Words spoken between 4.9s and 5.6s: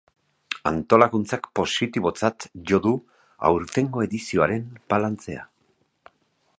balantzea.